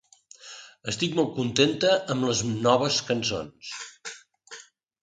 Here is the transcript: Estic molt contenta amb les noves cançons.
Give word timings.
Estic 0.91 1.13
molt 1.19 1.29
contenta 1.35 1.91
amb 2.15 2.27
les 2.31 2.43
noves 2.55 2.99
cançons. 3.13 3.73